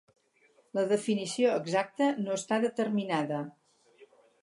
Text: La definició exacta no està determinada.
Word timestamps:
La 0.77 0.85
definició 0.91 1.53
exacta 1.59 2.09
no 2.25 2.39
està 2.41 2.61
determinada. 2.67 3.47